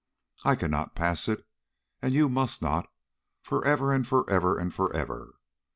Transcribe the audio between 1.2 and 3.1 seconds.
it, and you must not,